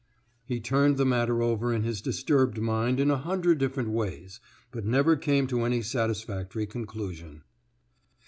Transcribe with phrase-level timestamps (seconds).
[0.47, 4.39] He turned the matter over in his disturbed mind in a hundred different ways,
[4.71, 7.43] but never came to any satisfactory conclusion.